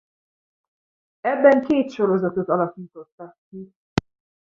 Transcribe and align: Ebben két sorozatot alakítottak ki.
Ebben 1.23 1.61
két 1.61 1.91
sorozatot 1.91 2.47
alakítottak 2.47 3.37
ki. 3.49 3.73